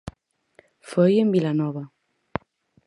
[0.89, 1.83] Foi en Vilanova.